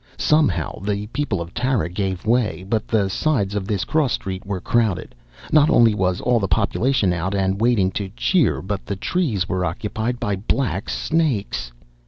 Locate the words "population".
6.47-7.13